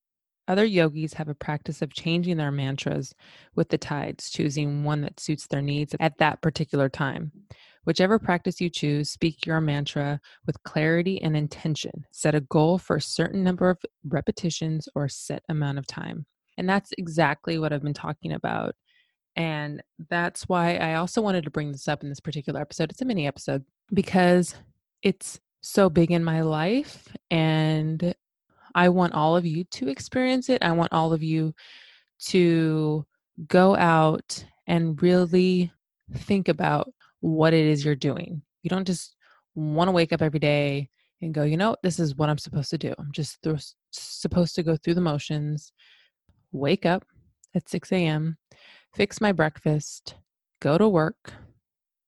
Other 0.48 0.64
yogis 0.64 1.14
have 1.14 1.28
a 1.28 1.34
practice 1.34 1.80
of 1.80 1.92
changing 1.92 2.36
their 2.36 2.50
mantras 2.50 3.14
with 3.54 3.68
the 3.68 3.78
tides, 3.78 4.30
choosing 4.30 4.82
one 4.82 5.00
that 5.02 5.20
suits 5.20 5.46
their 5.46 5.62
needs 5.62 5.94
at 6.00 6.18
that 6.18 6.42
particular 6.42 6.88
time. 6.88 7.30
Whichever 7.84 8.18
practice 8.18 8.60
you 8.60 8.68
choose, 8.68 9.10
speak 9.10 9.46
your 9.46 9.60
mantra 9.60 10.20
with 10.46 10.62
clarity 10.64 11.20
and 11.22 11.36
intention. 11.36 12.04
Set 12.10 12.34
a 12.34 12.40
goal 12.40 12.78
for 12.78 12.96
a 12.96 13.00
certain 13.00 13.44
number 13.44 13.70
of 13.70 13.78
repetitions 14.04 14.88
or 14.94 15.04
a 15.04 15.10
set 15.10 15.44
amount 15.48 15.78
of 15.78 15.86
time. 15.86 16.26
And 16.60 16.68
that's 16.68 16.92
exactly 16.98 17.58
what 17.58 17.72
I've 17.72 17.82
been 17.82 17.94
talking 17.94 18.32
about. 18.32 18.74
And 19.34 19.82
that's 20.10 20.46
why 20.46 20.76
I 20.76 20.96
also 20.96 21.22
wanted 21.22 21.44
to 21.44 21.50
bring 21.50 21.72
this 21.72 21.88
up 21.88 22.02
in 22.02 22.10
this 22.10 22.20
particular 22.20 22.60
episode. 22.60 22.90
It's 22.90 23.00
a 23.00 23.06
mini 23.06 23.26
episode 23.26 23.64
because 23.94 24.54
it's 25.02 25.40
so 25.62 25.88
big 25.88 26.10
in 26.10 26.22
my 26.22 26.42
life. 26.42 27.08
And 27.30 28.14
I 28.74 28.90
want 28.90 29.14
all 29.14 29.38
of 29.38 29.46
you 29.46 29.64
to 29.64 29.88
experience 29.88 30.50
it. 30.50 30.62
I 30.62 30.72
want 30.72 30.92
all 30.92 31.14
of 31.14 31.22
you 31.22 31.54
to 32.26 33.06
go 33.48 33.74
out 33.74 34.44
and 34.66 35.02
really 35.02 35.72
think 36.12 36.48
about 36.48 36.92
what 37.20 37.54
it 37.54 37.64
is 37.64 37.86
you're 37.86 37.94
doing. 37.94 38.42
You 38.62 38.68
don't 38.68 38.86
just 38.86 39.16
want 39.54 39.88
to 39.88 39.92
wake 39.92 40.12
up 40.12 40.20
every 40.20 40.40
day 40.40 40.90
and 41.22 41.32
go, 41.32 41.42
you 41.42 41.56
know, 41.56 41.76
this 41.82 41.98
is 41.98 42.16
what 42.16 42.28
I'm 42.28 42.36
supposed 42.36 42.68
to 42.68 42.78
do. 42.78 42.94
I'm 42.98 43.12
just 43.12 43.40
th- 43.42 43.72
supposed 43.92 44.54
to 44.56 44.62
go 44.62 44.76
through 44.76 44.94
the 44.94 45.00
motions 45.00 45.72
wake 46.52 46.86
up 46.86 47.04
at 47.54 47.68
6 47.68 47.92
a.m., 47.92 48.36
fix 48.94 49.20
my 49.20 49.32
breakfast, 49.32 50.14
go 50.60 50.78
to 50.78 50.88
work, 50.88 51.32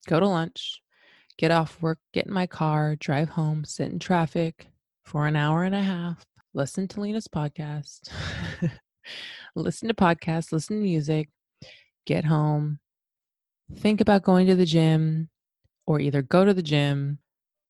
go 0.07 0.21
to 0.21 0.27
lunch, 0.27 0.81
get 1.39 1.51
off 1.51 1.81
work, 1.81 1.99
get 2.13 2.27
in 2.27 2.33
my 2.33 2.47
car, 2.47 2.97
drive 2.97 3.31
home, 3.31 3.65
sit 3.65 3.91
in 3.91 3.99
traffic 3.99 4.69
for 5.05 5.27
an 5.27 5.37
hour 5.37 5.65
and 5.65 5.75
a 5.75 5.83
half, 5.83 6.25
listen 6.55 6.87
to 6.89 7.01
Lena's 7.01 7.29
podcast, 7.29 8.11
listen 9.57 9.89
to 9.89 9.95
podcasts, 9.95 10.53
listen 10.53 10.77
to 10.77 10.83
music, 10.83 11.29
get 12.07 12.25
home, 12.25 12.79
think 13.79 14.01
about 14.01 14.23
going 14.23 14.47
to 14.47 14.55
the 14.55 14.67
gym, 14.67 15.29
or 15.87 16.01
either 16.01 16.23
go 16.23 16.45
to 16.45 16.55
the 16.55 16.63
gym, 16.63 17.19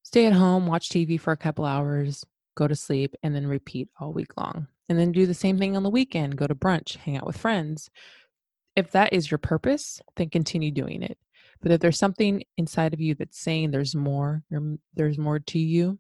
stay 0.03 0.27
at 0.27 0.33
home, 0.33 0.67
watch 0.67 0.89
TV 0.89 1.19
for 1.19 1.33
a 1.33 1.37
couple 1.37 1.65
hours, 1.65 2.25
go 2.55 2.69
to 2.69 2.77
sleep, 2.77 3.15
and 3.23 3.35
then 3.35 3.47
repeat 3.47 3.89
all 3.99 4.13
week 4.13 4.37
long 4.37 4.67
and 4.93 5.01
then 5.01 5.11
do 5.11 5.25
the 5.25 5.33
same 5.33 5.57
thing 5.59 5.75
on 5.75 5.83
the 5.83 5.89
weekend 5.89 6.37
go 6.37 6.47
to 6.47 6.55
brunch 6.55 6.97
hang 6.97 7.17
out 7.17 7.27
with 7.27 7.39
friends. 7.39 7.89
If 8.77 8.91
that 8.93 9.15
is 9.15 9.31
your 9.31 9.39
purpose 9.39 10.03
then 10.17 10.29
continue 10.29 10.71
doing 10.71 11.03
it. 11.03 11.17
But 11.63 11.73
if 11.73 11.81
there's 11.81 11.99
something 11.99 12.45
inside 12.59 12.93
of 12.93 13.01
you 13.01 13.15
that's 13.15 13.41
saying 13.41 13.71
there's 13.71 13.95
more 13.95 14.43
there's 14.95 15.17
more 15.17 15.39
to 15.39 15.59
you 15.59 15.99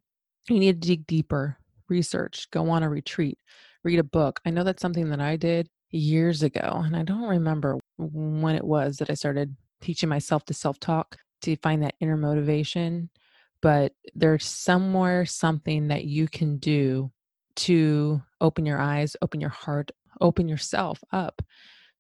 you 0.51 0.59
need 0.59 0.83
to 0.83 0.89
dig 0.89 1.07
deeper 1.07 1.57
research 1.89 2.51
go 2.51 2.69
on 2.69 2.83
a 2.83 2.91
retreat 2.91 3.39
read 3.83 3.99
a 3.99 4.05
book. 4.05 4.41
I 4.45 4.51
know 4.51 4.63
that's 4.63 4.83
something 4.83 5.09
that 5.09 5.21
i 5.21 5.37
did 5.37 5.71
years 5.91 6.43
ago 6.43 6.83
and 6.85 6.95
i 6.95 7.03
don't 7.03 7.29
remember 7.29 7.79
when 7.97 8.57
it 8.57 8.65
was 8.65 8.99
that 8.99 9.11
i 9.11 9.15
started 9.15 9.57
teaching 9.81 10.09
myself 10.09 10.45
to 10.45 10.55
self-talk 10.55 11.17
to 11.41 11.57
find 11.57 11.83
that 11.83 11.95
inner 12.01 12.17
motivation 12.17 13.09
but 13.63 13.93
there's 14.15 14.45
somewhere 14.45 15.25
something 15.25 15.89
that 15.89 16.05
you 16.05 16.29
can 16.29 16.59
do 16.59 17.11
to 17.56 18.23
open 18.40 18.66
your 18.66 18.78
eyes, 18.78 19.16
open 19.23 19.40
your 19.40 19.50
heart, 19.50 19.90
open 20.21 20.49
yourself 20.49 21.02
up 21.12 21.42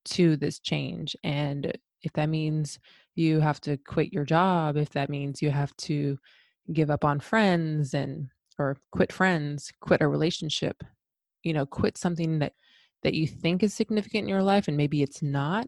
to 0.04 0.36
this 0.36 0.58
change. 0.58 1.16
And 1.22 1.76
if 2.02 2.12
that 2.14 2.28
means 2.28 2.78
you 3.14 3.40
have 3.40 3.60
to 3.62 3.76
quit 3.76 4.12
your 4.12 4.24
job, 4.24 4.76
if 4.76 4.90
that 4.90 5.10
means 5.10 5.42
you 5.42 5.50
have 5.50 5.76
to 5.78 6.18
give 6.72 6.90
up 6.90 7.04
on 7.04 7.20
friends 7.20 7.94
and 7.94 8.28
or 8.58 8.76
quit 8.90 9.12
friends, 9.12 9.72
quit 9.80 10.02
a 10.02 10.08
relationship, 10.08 10.82
you 11.42 11.52
know, 11.52 11.66
quit 11.66 11.96
something 11.96 12.38
that 12.40 12.52
that 13.02 13.14
you 13.14 13.26
think 13.26 13.62
is 13.62 13.74
significant 13.74 14.22
in 14.24 14.28
your 14.28 14.42
life 14.42 14.68
and 14.68 14.76
maybe 14.76 15.02
it's 15.02 15.22
not, 15.22 15.66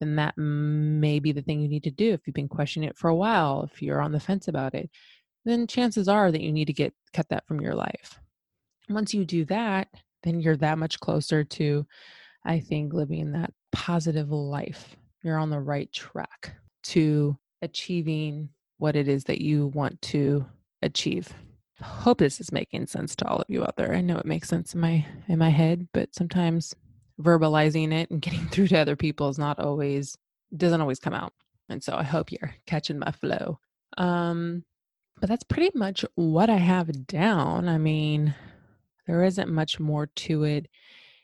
then 0.00 0.16
that 0.16 0.36
may 0.38 1.18
be 1.18 1.30
the 1.30 1.42
thing 1.42 1.60
you 1.60 1.68
need 1.68 1.84
to 1.84 1.90
do. 1.90 2.12
If 2.12 2.20
you've 2.26 2.34
been 2.34 2.48
questioning 2.48 2.88
it 2.88 2.96
for 2.96 3.08
a 3.08 3.14
while, 3.14 3.68
if 3.70 3.82
you're 3.82 4.00
on 4.00 4.12
the 4.12 4.20
fence 4.20 4.48
about 4.48 4.74
it, 4.74 4.88
then 5.44 5.66
chances 5.66 6.08
are 6.08 6.32
that 6.32 6.40
you 6.40 6.52
need 6.52 6.66
to 6.66 6.72
get 6.72 6.94
cut 7.12 7.28
that 7.28 7.46
from 7.46 7.60
your 7.60 7.74
life 7.74 8.18
once 8.94 9.14
you 9.14 9.24
do 9.24 9.44
that, 9.46 9.88
then 10.22 10.40
you're 10.40 10.56
that 10.56 10.78
much 10.78 11.00
closer 11.00 11.44
to, 11.44 11.86
I 12.44 12.60
think, 12.60 12.92
living 12.92 13.32
that 13.32 13.52
positive 13.72 14.30
life. 14.30 14.96
You're 15.22 15.38
on 15.38 15.50
the 15.50 15.60
right 15.60 15.90
track 15.92 16.54
to 16.84 17.36
achieving 17.62 18.48
what 18.78 18.96
it 18.96 19.08
is 19.08 19.24
that 19.24 19.40
you 19.40 19.68
want 19.68 20.00
to 20.02 20.46
achieve. 20.82 21.32
Hope 21.82 22.18
this 22.18 22.40
is 22.40 22.52
making 22.52 22.86
sense 22.86 23.14
to 23.16 23.26
all 23.26 23.38
of 23.38 23.46
you 23.48 23.62
out 23.62 23.76
there. 23.76 23.94
I 23.94 24.00
know 24.00 24.18
it 24.18 24.26
makes 24.26 24.48
sense 24.48 24.74
in 24.74 24.80
my 24.80 25.04
in 25.28 25.38
my 25.38 25.50
head, 25.50 25.88
but 25.92 26.14
sometimes 26.14 26.74
verbalizing 27.20 27.92
it 27.92 28.10
and 28.10 28.20
getting 28.22 28.46
through 28.48 28.68
to 28.68 28.78
other 28.78 28.96
people 28.96 29.28
is 29.28 29.38
not 29.38 29.58
always 29.58 30.16
doesn't 30.56 30.80
always 30.80 30.98
come 30.98 31.14
out. 31.14 31.32
And 31.68 31.82
so 31.82 31.94
I 31.94 32.02
hope 32.02 32.32
you're 32.32 32.54
catching 32.66 32.98
my 32.98 33.12
flow. 33.12 33.58
Um 33.96 34.64
but 35.20 35.28
that's 35.28 35.44
pretty 35.44 35.70
much 35.74 36.04
what 36.14 36.48
I 36.48 36.56
have 36.56 37.06
down. 37.06 37.68
I 37.68 37.76
mean, 37.76 38.34
there 39.10 39.24
isn't 39.24 39.50
much 39.50 39.80
more 39.80 40.06
to 40.06 40.44
it. 40.44 40.68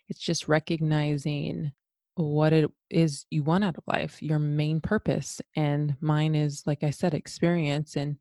It's 0.09 0.19
just 0.19 0.49
recognizing 0.49 1.71
what 2.17 2.53
it 2.53 2.69
is 2.91 3.27
you 3.31 3.45
want 3.45 3.63
out 3.63 3.79
of 3.79 3.85
life, 3.87 4.21
your 4.21 4.41
main 4.41 4.81
purpose. 4.81 5.41
And 5.55 5.95
mine 6.01 6.35
is, 6.35 6.65
like 6.67 6.83
I 6.83 6.91
said, 6.91 7.15
experience. 7.15 7.95
And 7.95 8.17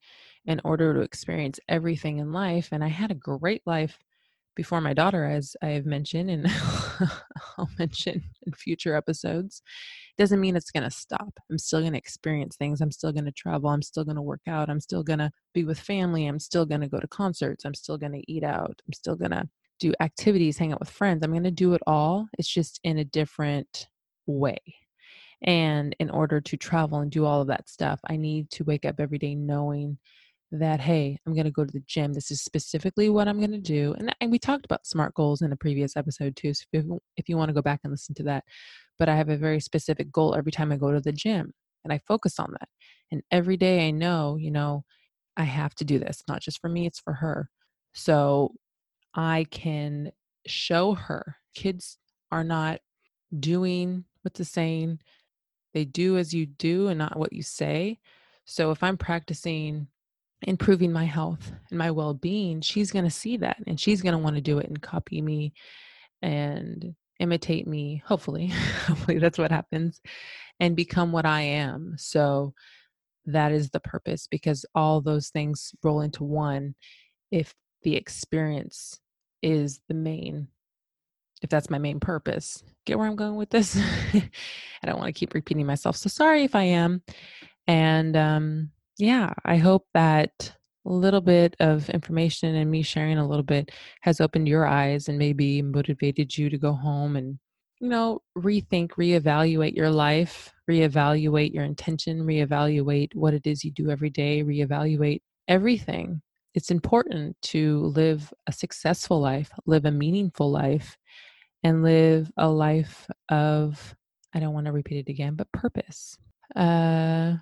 in 0.46 0.62
order 0.64 0.94
to 0.94 1.00
experience 1.00 1.60
everything 1.68 2.20
in 2.20 2.32
life, 2.32 2.70
and 2.72 2.84
I 2.84 2.90
had 2.90 3.10
a 3.10 3.16
great 3.16 3.64
life 3.66 3.98
before 4.56 4.82
my 4.82 4.94
daughter, 4.94 5.26
as 5.26 5.56
I 5.62 5.68
have 5.68 5.86
mentioned, 5.86 6.30
and 6.30 6.48
I'll 7.58 7.70
mention 7.78 8.24
in 8.46 8.54
future 8.54 8.96
episodes, 8.96 9.62
doesn't 10.18 10.40
mean 10.40 10.56
it's 10.56 10.72
going 10.72 10.84
to 10.84 10.92
stop. 10.92 11.34
I'm 11.52 11.58
still 11.58 11.82
going 11.82 11.92
to 11.92 11.98
experience 11.98 12.56
things. 12.56 12.82
I'm 12.82 12.92
still 12.92 13.12
going 13.12 13.26
to 13.26 13.32
travel. 13.32 13.70
I'm 13.70 13.82
still 13.82 14.06
going 14.06 14.16
to 14.16 14.22
work 14.22 14.42
out. 14.48 14.70
I'm 14.70 14.80
still 14.80 15.04
going 15.04 15.20
to 15.20 15.32
be 15.54 15.64
with 15.64 15.80
family. 15.80 16.26
I'm 16.26 16.40
still 16.40 16.66
going 16.66 16.82
to 16.82 16.88
go 16.88 17.00
to 17.00 17.08
concerts. 17.08 17.66
I'm 17.66 17.74
still 17.74 17.98
going 17.98 18.14
to 18.14 18.32
eat 18.32 18.44
out. 18.44 18.82
I'm 18.88 18.94
still 18.94 19.16
going 19.16 19.32
to 19.32 19.48
do 19.80 19.94
activities, 20.00 20.58
hang 20.58 20.72
out 20.72 20.80
with 20.80 20.90
friends. 20.90 21.24
I'm 21.24 21.32
going 21.32 21.44
to 21.44 21.52
do 21.52 21.74
it 21.74 21.82
all. 21.86 22.28
It's 22.38 22.48
just 22.48 22.80
in 22.84 22.98
a 22.98 23.06
different 23.06 23.88
way. 24.26 24.60
And 25.42 25.96
in 26.00 26.10
order 26.10 26.40
to 26.42 26.58
travel 26.58 27.00
and 27.00 27.12
do 27.12 27.26
all 27.26 27.42
of 27.42 27.48
that 27.48 27.70
stuff, 27.70 28.00
I 28.08 28.16
need 28.16 28.50
to 28.52 28.64
wake 28.64 28.86
up 28.86 29.00
every 29.00 29.18
day 29.18 29.36
knowing 29.36 29.98
that, 30.52 30.80
hey, 30.80 31.18
I'm 31.26 31.34
going 31.34 31.46
to 31.46 31.52
go 31.52 31.66
to 31.66 31.72
the 31.72 31.84
gym. 31.88 32.14
This 32.14 32.32
is 32.32 32.42
specifically 32.42 33.10
what 33.10 33.28
I'm 33.28 33.40
going 33.40 33.52
to 33.52 33.58
do. 33.58 33.96
And, 33.98 34.16
and 34.22 34.32
we 34.32 34.40
talked 34.40 34.66
about 34.66 34.86
SMART 34.86 35.14
goals 35.14 35.42
in 35.42 35.52
a 35.52 35.58
previous 35.58 35.98
episode 35.98 36.36
too. 36.36 36.54
So 36.54 36.64
if, 36.72 36.86
if 37.18 37.30
you 37.30 37.38
want 37.38 37.50
to 37.50 37.54
go 37.54 37.62
back 37.62 37.82
and 37.84 37.92
listen 37.92 38.16
to 38.16 38.24
that, 38.24 38.44
but 38.98 39.10
I 39.10 39.16
have 39.16 39.30
a 39.30 39.38
very 39.38 39.60
specific 39.60 40.12
goal 40.12 40.36
every 40.36 40.52
time 40.52 40.72
I 40.72 40.78
go 40.78 40.92
to 40.92 41.02
the 41.02 41.12
gym 41.12 41.52
and 41.84 41.92
I 41.92 42.00
focus 42.08 42.40
on 42.40 42.54
that. 42.60 42.70
And 43.12 43.22
every 43.32 43.58
day 43.58 43.88
I 43.88 43.92
know, 43.92 44.38
you 44.38 44.52
know, 44.52 44.84
I 45.38 45.44
have 45.44 45.76
to 45.76 45.86
do 45.86 46.00
this, 46.00 46.24
not 46.28 46.42
just 46.42 46.62
for 46.62 46.70
me, 46.70 46.86
it's 46.86 47.00
for 47.00 47.14
her. 47.14 47.50
So 47.94 48.54
I 49.14 49.46
can 49.52 50.12
show 50.48 50.94
her 50.94 51.38
kids 51.56 51.98
are 52.32 52.44
not 52.44 52.80
doing 53.38 54.06
what 54.22 54.34
the 54.36 54.46
saying, 54.46 55.00
they 55.74 55.86
do 55.86 56.18
as 56.18 56.34
you 56.34 56.46
do 56.46 56.88
and 56.88 56.98
not 56.98 57.18
what 57.18 57.34
you 57.34 57.44
say. 57.44 58.00
So 58.46 58.72
if 58.72 58.82
I'm 58.84 58.98
practicing 58.98 59.88
improving 60.46 60.92
my 60.92 61.06
health 61.06 61.52
and 61.70 61.78
my 61.78 61.92
well 61.92 62.14
being, 62.14 62.62
she's 62.62 62.92
going 62.92 63.06
to 63.06 63.12
see 63.12 63.38
that 63.38 63.58
and 63.68 63.80
she's 63.80 64.02
going 64.02 64.14
to 64.14 64.20
want 64.20 64.36
to 64.36 64.42
do 64.42 64.60
it 64.60 64.68
and 64.68 64.82
copy 64.82 65.22
me 65.22 65.54
and 66.22 66.96
imitate 67.20 67.68
me 67.68 68.02
hopefully. 68.06 68.48
Hopefully 68.88 69.20
that's 69.20 69.38
what 69.38 69.52
happens 69.52 70.02
and 70.60 70.76
become 70.76 71.12
what 71.12 71.26
i 71.26 71.42
am. 71.42 71.96
So 71.98 72.54
that 73.26 73.52
is 73.52 73.70
the 73.70 73.80
purpose 73.80 74.28
because 74.28 74.66
all 74.76 75.02
those 75.02 75.30
things 75.30 75.74
roll 75.84 76.02
into 76.02 76.24
one 76.24 76.76
if 77.32 77.54
the 77.84 77.96
experience 77.96 79.00
is 79.42 79.80
the 79.88 79.94
main 79.94 80.48
if 81.42 81.50
that's 81.50 81.70
my 81.70 81.78
main 81.78 82.00
purpose. 82.00 82.64
Get 82.86 82.98
where 82.98 83.08
i'm 83.08 83.16
going 83.16 83.36
with 83.36 83.50
this? 83.50 83.78
I 84.14 84.30
don't 84.86 84.98
want 84.98 85.08
to 85.08 85.20
keep 85.20 85.34
repeating 85.34 85.66
myself 85.66 85.96
so 85.96 86.10
sorry 86.10 86.44
if 86.44 86.56
i 86.56 86.64
am. 86.64 87.02
And 87.68 88.16
um 88.16 88.72
yeah, 88.98 89.34
I 89.44 89.58
hope 89.58 89.86
that 89.94 90.56
a 90.86 90.92
little 90.92 91.22
bit 91.22 91.56
of 91.60 91.90
information 91.90 92.56
and 92.56 92.70
me 92.70 92.82
sharing 92.84 93.18
a 93.18 93.28
little 93.28 93.44
bit 93.44 93.72
has 94.02 94.22
opened 94.22 94.48
your 94.48 94.68
eyes 94.68 95.10
and 95.10 95.18
maybe 95.18 95.62
motivated 95.62 96.38
you 96.38 96.50
to 96.50 96.58
go 96.58 96.74
home 96.74 97.16
and 97.16 97.40
you 97.82 97.90
know 97.90 98.22
rethink 98.38 98.92
reevaluate 98.92 99.76
your 99.76 99.90
life 99.90 100.54
reevaluate 100.70 101.54
your 101.54 101.64
intention 101.64 102.22
reevaluate 102.22 103.14
what 103.16 103.34
it 103.34 103.46
is 103.48 103.64
you 103.66 103.72
do 103.72 103.90
every 103.90 104.10
day 104.10 104.44
reevaluate 104.44 105.22
everything. 105.48 106.22
It's 106.54 106.72
important 106.72 107.36
to 107.44 107.80
live 107.88 108.32
a 108.48 108.52
successful 108.54 109.20
life 109.20 109.50
live 109.66 109.86
a 109.86 109.92
meaningful 109.92 110.52
life 110.52 110.98
and 111.64 111.84
live 111.84 112.32
a 112.38 112.48
life 112.48 113.08
of 113.30 113.96
i 114.34 114.40
don't 114.40 114.54
want 114.54 114.68
to 114.68 114.72
repeat 114.72 115.06
it 115.08 115.12
again 115.12 115.36
but 115.36 115.52
purpose. 115.52 116.18
Uh 116.56 117.34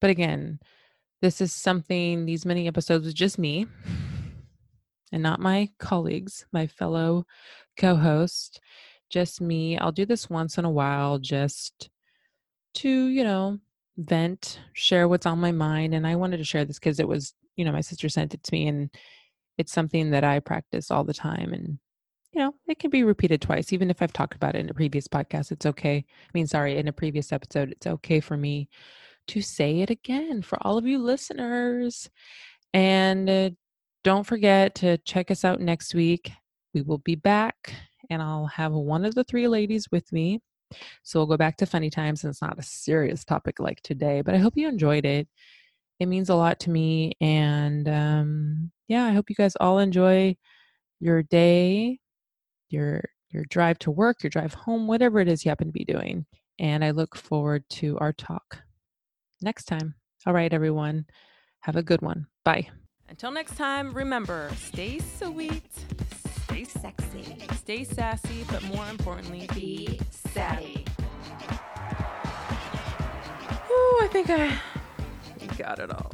but 0.00 0.10
again 0.10 0.58
this 1.22 1.40
is 1.40 1.52
something, 1.52 2.26
these 2.26 2.44
many 2.44 2.66
episodes 2.66 3.06
with 3.06 3.14
just 3.14 3.38
me 3.38 3.66
and 5.12 5.22
not 5.22 5.40
my 5.40 5.70
colleagues, 5.78 6.44
my 6.52 6.66
fellow 6.66 7.24
co 7.78 7.94
host, 7.94 8.60
just 9.08 9.40
me. 9.40 9.78
I'll 9.78 9.92
do 9.92 10.04
this 10.04 10.28
once 10.28 10.58
in 10.58 10.64
a 10.64 10.70
while 10.70 11.18
just 11.18 11.88
to, 12.74 13.06
you 13.06 13.22
know, 13.22 13.58
vent, 13.96 14.58
share 14.72 15.06
what's 15.06 15.24
on 15.24 15.38
my 15.38 15.52
mind. 15.52 15.94
And 15.94 16.06
I 16.06 16.16
wanted 16.16 16.38
to 16.38 16.44
share 16.44 16.64
this 16.64 16.80
because 16.80 16.98
it 16.98 17.06
was, 17.06 17.34
you 17.54 17.64
know, 17.64 17.72
my 17.72 17.82
sister 17.82 18.08
sent 18.08 18.34
it 18.34 18.42
to 18.42 18.52
me 18.52 18.66
and 18.66 18.90
it's 19.58 19.72
something 19.72 20.10
that 20.10 20.24
I 20.24 20.40
practice 20.40 20.90
all 20.90 21.04
the 21.04 21.14
time. 21.14 21.52
And, 21.52 21.78
you 22.32 22.40
know, 22.40 22.52
it 22.66 22.80
can 22.80 22.90
be 22.90 23.04
repeated 23.04 23.40
twice, 23.40 23.72
even 23.72 23.90
if 23.90 24.02
I've 24.02 24.12
talked 24.12 24.34
about 24.34 24.56
it 24.56 24.60
in 24.60 24.70
a 24.70 24.74
previous 24.74 25.06
podcast. 25.06 25.52
It's 25.52 25.66
okay. 25.66 25.98
I 25.98 26.30
mean, 26.34 26.48
sorry, 26.48 26.78
in 26.78 26.88
a 26.88 26.92
previous 26.92 27.32
episode, 27.32 27.70
it's 27.70 27.86
okay 27.86 28.18
for 28.18 28.36
me 28.36 28.68
to 29.28 29.42
say 29.42 29.80
it 29.80 29.90
again 29.90 30.42
for 30.42 30.58
all 30.62 30.78
of 30.78 30.86
you 30.86 30.98
listeners. 30.98 32.10
And 32.74 33.28
uh, 33.28 33.50
don't 34.04 34.26
forget 34.26 34.74
to 34.76 34.98
check 34.98 35.30
us 35.30 35.44
out 35.44 35.60
next 35.60 35.94
week. 35.94 36.32
We 36.74 36.82
will 36.82 36.98
be 36.98 37.14
back, 37.14 37.74
and 38.10 38.22
I'll 38.22 38.46
have 38.46 38.72
one 38.72 39.04
of 39.04 39.14
the 39.14 39.24
three 39.24 39.46
ladies 39.46 39.88
with 39.92 40.10
me. 40.12 40.40
So 41.02 41.20
we'll 41.20 41.26
go 41.26 41.36
back 41.36 41.56
to 41.58 41.66
funny 41.66 41.90
times, 41.90 42.24
and 42.24 42.30
it's 42.30 42.42
not 42.42 42.58
a 42.58 42.62
serious 42.62 43.24
topic 43.24 43.60
like 43.60 43.82
today, 43.82 44.22
but 44.22 44.34
I 44.34 44.38
hope 44.38 44.54
you 44.56 44.68
enjoyed 44.68 45.04
it. 45.04 45.28
It 46.00 46.06
means 46.06 46.30
a 46.30 46.34
lot 46.34 46.58
to 46.60 46.70
me. 46.70 47.12
And 47.20 47.88
um, 47.88 48.72
yeah, 48.88 49.04
I 49.04 49.12
hope 49.12 49.28
you 49.28 49.36
guys 49.36 49.54
all 49.56 49.78
enjoy 49.78 50.36
your 51.00 51.22
day, 51.22 51.98
your 52.70 53.04
your 53.30 53.44
drive 53.50 53.78
to 53.80 53.90
work, 53.90 54.22
your 54.22 54.30
drive 54.30 54.54
home, 54.54 54.86
whatever 54.86 55.20
it 55.20 55.28
is 55.28 55.44
you 55.44 55.50
happen 55.50 55.68
to 55.68 55.72
be 55.72 55.84
doing. 55.84 56.26
And 56.58 56.84
I 56.84 56.90
look 56.90 57.16
forward 57.16 57.64
to 57.70 57.98
our 57.98 58.12
talk 58.12 58.58
next 59.42 59.64
time. 59.64 59.94
All 60.26 60.32
right, 60.32 60.52
everyone. 60.52 61.06
Have 61.60 61.76
a 61.76 61.82
good 61.82 62.02
one. 62.02 62.26
Bye. 62.44 62.68
Until 63.08 63.30
next 63.30 63.56
time, 63.56 63.92
remember 63.92 64.50
stay 64.56 64.98
sweet, 64.98 65.62
stay 66.44 66.64
sexy, 66.64 67.36
stay 67.56 67.84
sassy, 67.84 68.44
but 68.50 68.62
more 68.64 68.86
importantly, 68.88 69.48
be 69.54 70.00
savvy. 70.10 70.84
Ooh, 73.70 73.98
I 74.02 74.08
think 74.10 74.30
I 74.30 74.58
got 75.58 75.78
it 75.78 75.90
all. 75.90 76.12